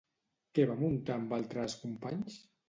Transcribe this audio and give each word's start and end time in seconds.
Què 0.59 0.63
va 0.71 0.77
muntar 0.79 1.17
amb 1.17 1.35
altres 1.39 1.77
companys? 1.85 2.41